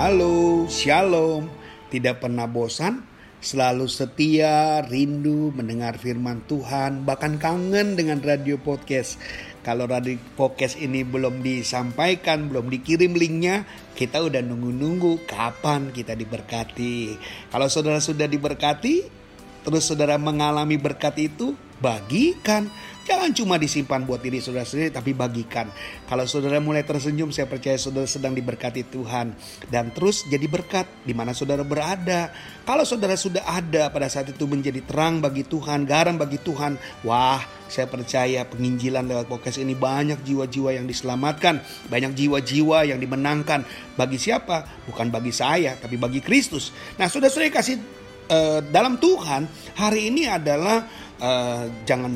[0.00, 1.44] Halo, Shalom.
[1.92, 3.04] Tidak pernah bosan,
[3.44, 9.20] selalu setia, rindu mendengar firman Tuhan, bahkan kangen dengan radio podcast.
[9.60, 17.20] Kalau radio podcast ini belum disampaikan, belum dikirim linknya, kita udah nunggu-nunggu kapan kita diberkati.
[17.52, 19.19] Kalau saudara sudah diberkati,
[19.62, 22.68] terus saudara mengalami berkat itu, bagikan
[23.10, 25.66] Jangan cuma disimpan buat diri saudara sendiri, tapi bagikan.
[26.06, 29.34] Kalau saudara mulai tersenyum, saya percaya saudara sedang diberkati Tuhan.
[29.66, 32.30] Dan terus jadi berkat di mana saudara berada.
[32.62, 36.78] Kalau saudara sudah ada pada saat itu menjadi terang bagi Tuhan, garam bagi Tuhan.
[37.02, 41.58] Wah, saya percaya penginjilan lewat podcast ini banyak jiwa-jiwa yang diselamatkan.
[41.90, 43.66] Banyak jiwa-jiwa yang dimenangkan.
[43.98, 44.86] Bagi siapa?
[44.86, 46.70] Bukan bagi saya, tapi bagi Kristus.
[46.94, 47.99] Nah, saudara-saudara kasih
[48.30, 50.86] uh, dalam Tuhan, hari ini adalah
[51.18, 52.14] uh, jangan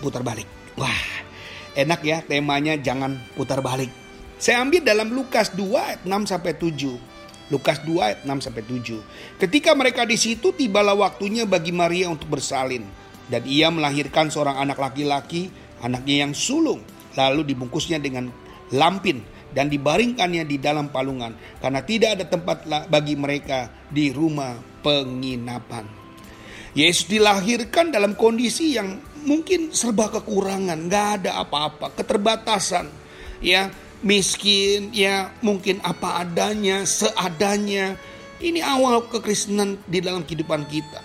[0.00, 0.48] putar balik.
[0.80, 1.04] Wah,
[1.76, 3.92] enak ya temanya jangan putar balik.
[4.38, 7.50] Saya ambil dalam Lukas 2 ayat 6 sampai 7.
[7.50, 9.02] Lukas 2 ayat 6 sampai 7.
[9.42, 12.86] Ketika mereka di situ tibalah waktunya bagi Maria untuk bersalin
[13.26, 15.50] dan ia melahirkan seorang anak laki-laki,
[15.82, 16.86] anaknya yang sulung,
[17.18, 18.30] lalu dibungkusnya dengan
[18.70, 25.84] lampin dan dibaringkannya di dalam palungan karena tidak ada tempat bagi mereka di rumah penginapan.
[26.76, 32.86] Yesus dilahirkan dalam kondisi yang mungkin serba kekurangan, nggak ada apa-apa, keterbatasan,
[33.42, 33.72] ya
[34.04, 37.98] miskin, ya mungkin apa adanya, seadanya.
[38.38, 41.02] Ini awal kekristenan di dalam kehidupan kita.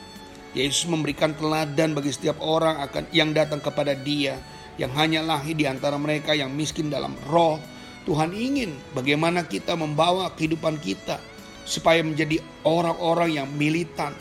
[0.53, 4.38] Yesus memberikan teladan bagi setiap orang akan yang datang kepada Dia,
[4.77, 7.58] yang hanya lahir di antara mereka yang miskin dalam roh.
[8.03, 11.19] Tuhan ingin bagaimana kita membawa kehidupan kita
[11.63, 14.11] supaya menjadi orang-orang yang militan,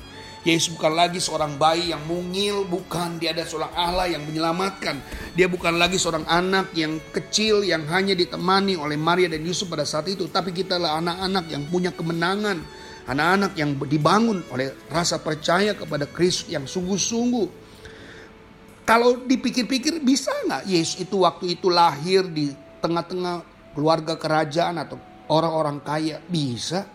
[0.43, 4.99] Yesus bukan lagi seorang bayi yang mungil, bukan dia ada seorang Allah yang menyelamatkan.
[5.39, 9.87] Dia bukan lagi seorang anak yang kecil yang hanya ditemani oleh Maria dan Yusuf pada
[9.87, 12.59] saat itu, tapi kita adalah anak-anak yang punya kemenangan,
[13.07, 17.63] anak-anak yang dibangun oleh rasa percaya kepada Kristus yang sungguh-sungguh.
[18.83, 22.51] Kalau dipikir-pikir bisa nggak Yesus itu waktu itu lahir di
[22.83, 24.97] tengah-tengah keluarga kerajaan atau
[25.29, 26.17] orang-orang kaya?
[26.25, 26.87] Bisa.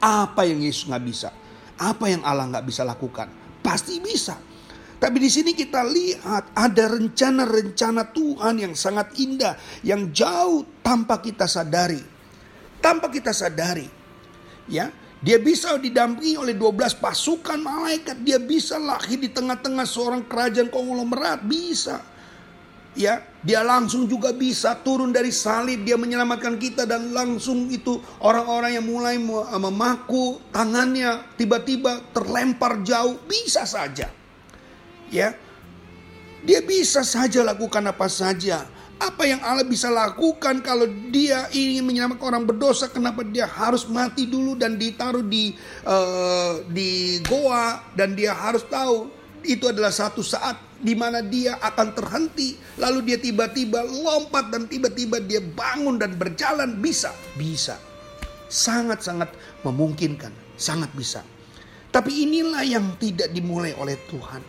[0.00, 1.28] Apa yang Yesus nggak bisa?
[1.80, 3.28] Apa yang Allah nggak bisa lakukan?
[3.64, 4.36] Pasti bisa.
[5.00, 11.44] Tapi di sini kita lihat ada rencana-rencana Tuhan yang sangat indah, yang jauh tanpa kita
[11.44, 12.00] sadari.
[12.80, 13.88] Tanpa kita sadari.
[14.64, 14.88] Ya,
[15.24, 18.20] dia bisa didampingi oleh 12 pasukan malaikat.
[18.24, 21.44] Dia bisa lahir di tengah-tengah seorang kerajaan konglomerat.
[21.44, 22.00] Bisa
[22.96, 28.80] ya dia langsung juga bisa turun dari salib dia menyelamatkan kita dan langsung itu orang-orang
[28.80, 29.20] yang mulai
[29.60, 34.08] memaku tangannya tiba-tiba terlempar jauh bisa saja.
[35.12, 35.36] Ya
[36.44, 38.68] dia bisa saja lakukan apa saja.
[38.94, 42.86] Apa yang Allah bisa lakukan kalau dia ingin menyelamatkan orang berdosa?
[42.88, 45.52] Kenapa dia harus mati dulu dan ditaruh di
[45.84, 49.10] uh, di goa dan dia harus tahu?
[49.44, 55.16] Itu adalah satu saat di mana dia akan terhenti, lalu dia tiba-tiba lompat dan tiba-tiba
[55.24, 57.08] dia bangun dan berjalan bisa,
[57.40, 57.80] bisa.
[58.52, 59.32] Sangat-sangat
[59.64, 60.30] memungkinkan,
[60.60, 61.24] sangat bisa.
[61.88, 64.44] Tapi inilah yang tidak dimulai oleh Tuhan.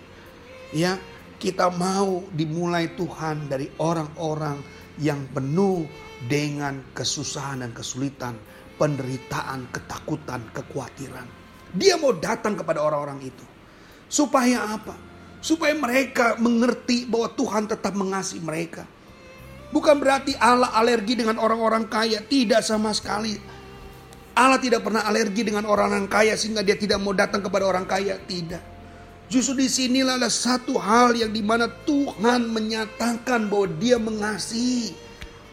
[0.76, 1.00] Ya,
[1.40, 4.60] kita mau dimulai Tuhan dari orang-orang
[5.00, 5.88] yang penuh
[6.28, 8.36] dengan kesusahan dan kesulitan,
[8.76, 11.28] penderitaan, ketakutan, kekhawatiran.
[11.72, 13.46] Dia mau datang kepada orang-orang itu.
[14.12, 15.05] Supaya apa?
[15.46, 18.82] Supaya mereka mengerti bahwa Tuhan tetap mengasihi mereka.
[19.70, 23.38] Bukan berarti Allah alergi dengan orang-orang kaya, tidak sama sekali.
[24.34, 28.18] Allah tidak pernah alergi dengan orang-orang kaya sehingga dia tidak mau datang kepada orang kaya,
[28.26, 28.66] tidak.
[29.30, 34.98] Justru di sinilah ada satu hal yang di mana Tuhan menyatakan bahwa dia mengasihi.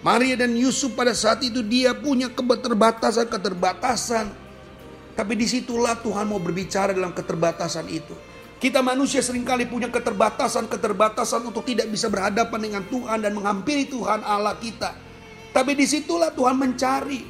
[0.01, 4.41] Maria dan Yusuf pada saat itu dia punya keterbatasan-keterbatasan.
[5.13, 8.32] Tapi di situlah Tuhan mau berbicara dalam keterbatasan itu.
[8.63, 14.23] Kita manusia sering kali punya keterbatasan-keterbatasan untuk tidak bisa berhadapan dengan Tuhan dan menghampiri Tuhan
[14.23, 14.95] Allah kita.
[15.51, 17.27] Tapi di situlah Tuhan mencari.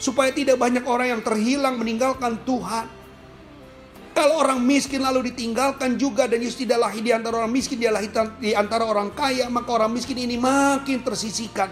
[0.00, 2.88] Supaya tidak banyak orang yang terhilang meninggalkan Tuhan.
[4.16, 7.92] Kalau orang miskin lalu ditinggalkan juga dan Yesus tidak lahir di antara orang miskin, dia
[7.92, 8.08] lahir
[8.40, 11.68] di antara orang kaya, maka orang miskin ini makin tersisikan.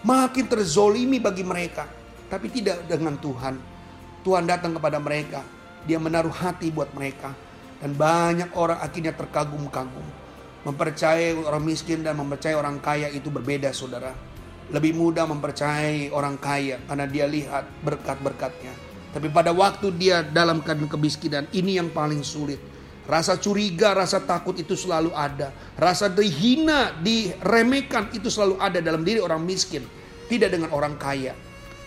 [0.00, 1.84] Makin terzolimi bagi mereka.
[2.32, 3.60] Tapi tidak dengan Tuhan.
[4.24, 5.44] Tuhan datang kepada mereka.
[5.84, 7.47] Dia menaruh hati buat mereka
[7.78, 10.06] dan banyak orang akhirnya terkagum-kagum.
[10.66, 14.12] Mempercayai orang miskin dan mempercayai orang kaya itu berbeda saudara.
[14.68, 18.74] Lebih mudah mempercayai orang kaya karena dia lihat berkat-berkatnya.
[19.14, 22.60] Tapi pada waktu dia dalam keadaan kemiskinan ini yang paling sulit.
[23.08, 25.48] Rasa curiga, rasa takut itu selalu ada.
[25.80, 29.80] Rasa dihina, diremehkan itu selalu ada dalam diri orang miskin.
[30.28, 31.32] Tidak dengan orang kaya.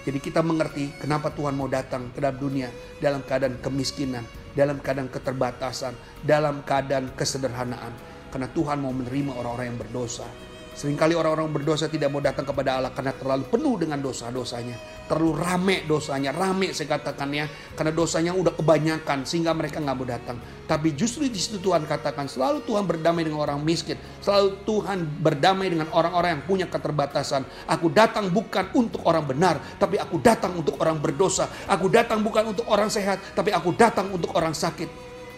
[0.01, 5.09] Jadi kita mengerti kenapa Tuhan mau datang ke dalam dunia dalam keadaan kemiskinan, dalam keadaan
[5.09, 5.93] keterbatasan,
[6.23, 7.93] dalam keadaan kesederhanaan.
[8.31, 10.50] Karena Tuhan mau menerima orang-orang yang berdosa.
[10.81, 15.05] Seringkali orang-orang berdosa tidak mau datang kepada Allah karena terlalu penuh dengan dosa-dosanya.
[15.05, 17.77] Terlalu rame dosanya, rame saya katakannya.
[17.77, 20.41] Karena dosanya udah kebanyakan sehingga mereka nggak mau datang.
[20.65, 23.93] Tapi justru di situ Tuhan katakan selalu Tuhan berdamai dengan orang miskin.
[24.25, 27.45] Selalu Tuhan berdamai dengan orang-orang yang punya keterbatasan.
[27.69, 31.45] Aku datang bukan untuk orang benar, tapi aku datang untuk orang berdosa.
[31.69, 34.89] Aku datang bukan untuk orang sehat, tapi aku datang untuk orang sakit.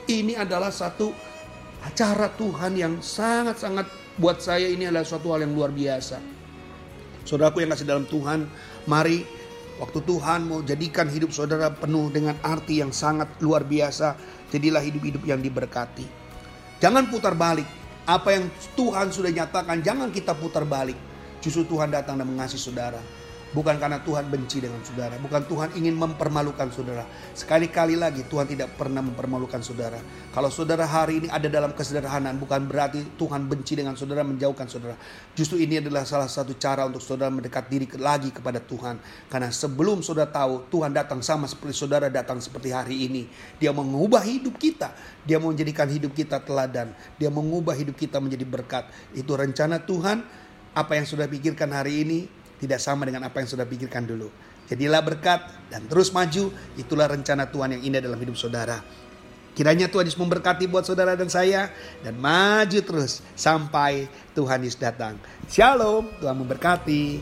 [0.08, 1.12] Ini adalah satu
[1.84, 6.22] acara Tuhan yang sangat-sangat buat saya ini adalah suatu hal yang luar biasa.
[7.24, 8.46] Saudaraku yang kasih dalam Tuhan,
[8.86, 9.24] mari
[9.80, 14.14] waktu Tuhan mau jadikan hidup saudara penuh dengan arti yang sangat luar biasa,
[14.52, 16.06] jadilah hidup-hidup yang diberkati.
[16.84, 17.66] Jangan putar balik.
[18.04, 21.00] Apa yang Tuhan sudah nyatakan, jangan kita putar balik.
[21.40, 23.00] Justru Tuhan datang dan mengasihi saudara.
[23.54, 27.06] Bukan karena Tuhan benci dengan saudara, bukan Tuhan ingin mempermalukan saudara.
[27.38, 30.02] Sekali-kali lagi Tuhan tidak pernah mempermalukan saudara.
[30.34, 34.98] Kalau saudara hari ini ada dalam kesederhanaan, bukan berarti Tuhan benci dengan saudara, menjauhkan saudara.
[35.38, 38.98] Justru ini adalah salah satu cara untuk saudara mendekat diri lagi kepada Tuhan.
[39.30, 43.30] Karena sebelum saudara tahu Tuhan datang sama seperti saudara datang seperti hari ini.
[43.62, 44.98] Dia mengubah hidup kita.
[45.30, 46.90] Dia menjadikan hidup kita teladan.
[47.22, 48.90] Dia mengubah hidup kita menjadi berkat.
[49.14, 50.26] Itu rencana Tuhan.
[50.74, 52.20] Apa yang sudah pikirkan hari ini
[52.64, 54.32] tidak sama dengan apa yang sudah pikirkan dulu.
[54.72, 58.80] Jadilah berkat dan terus maju, itulah rencana Tuhan yang indah dalam hidup saudara.
[59.54, 61.70] Kiranya Tuhan Yesus memberkati buat saudara dan saya
[62.02, 65.20] dan maju terus sampai Tuhan Yesus datang.
[65.46, 67.22] Shalom, Tuhan memberkati.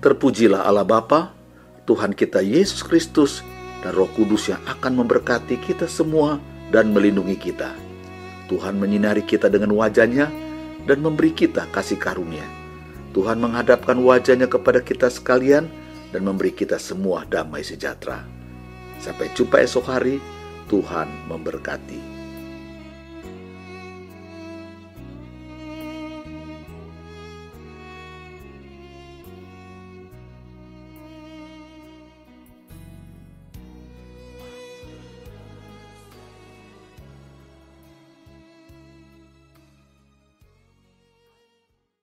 [0.00, 1.34] Terpujilah Allah Bapa,
[1.84, 3.44] Tuhan kita Yesus Kristus
[3.84, 6.40] dan Roh Kudus yang akan memberkati kita semua
[6.72, 7.68] dan melindungi kita.
[8.48, 10.43] Tuhan menyinari kita dengan wajahnya
[10.84, 12.44] dan memberi kita kasih karunia.
[13.14, 15.70] Tuhan menghadapkan wajahnya kepada kita sekalian
[16.10, 18.26] dan memberi kita semua damai sejahtera.
[18.98, 20.16] Sampai jumpa esok hari,
[20.70, 22.13] Tuhan memberkati.